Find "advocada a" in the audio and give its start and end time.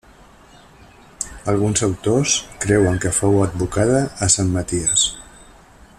3.47-4.31